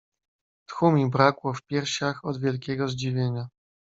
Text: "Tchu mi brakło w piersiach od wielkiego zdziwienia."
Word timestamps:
"Tchu 0.67 0.89
mi 0.91 1.09
brakło 1.09 1.53
w 1.53 1.61
piersiach 1.61 2.25
od 2.25 2.41
wielkiego 2.41 2.87
zdziwienia." 2.87 3.47